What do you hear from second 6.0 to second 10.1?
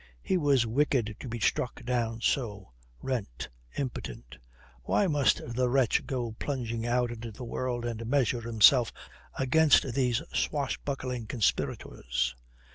go plunging out into the world and measure himself against